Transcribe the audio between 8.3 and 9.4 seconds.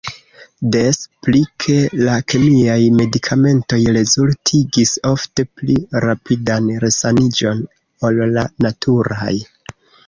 la naturaj.